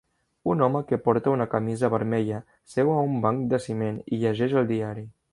[0.51, 2.39] Un home que porta una camisa vermella
[2.75, 5.05] seu a un banc de ciment i llegeix el diari.